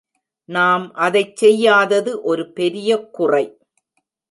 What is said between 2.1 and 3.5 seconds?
ஒரு பெரிய குறை.